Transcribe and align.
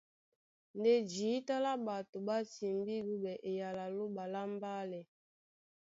Ndé 0.77 0.91
jǐta 1.11 1.55
lá 1.65 1.73
ɓato 1.85 2.17
ɓá 2.27 2.37
timbí 2.55 2.95
dúɓɛ 3.07 3.33
eyala 3.49 3.83
a 3.87 3.93
Lóɓa 3.97 4.23
lá 4.33 4.41
mbálɛ. 4.55 4.99